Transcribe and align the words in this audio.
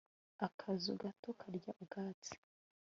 akazu 0.47 0.91
gato 1.01 1.29
karya 1.39 1.71
ubwatsi 1.81 2.33